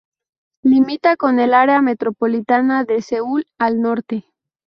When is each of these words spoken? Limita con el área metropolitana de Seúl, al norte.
Limita 0.63 1.15
con 1.15 1.39
el 1.39 1.53
área 1.53 1.79
metropolitana 1.83 2.85
de 2.85 3.03
Seúl, 3.03 3.45
al 3.59 3.81
norte. 3.81 4.25